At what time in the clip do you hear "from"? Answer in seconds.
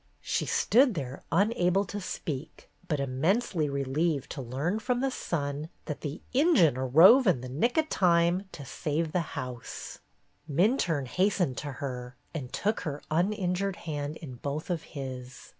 4.79-4.99